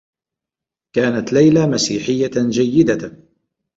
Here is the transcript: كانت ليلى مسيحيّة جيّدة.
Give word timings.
كانت 0.95 1.33
ليلى 1.33 1.67
مسيحيّة 1.67 2.31
جيّدة. 2.49 3.17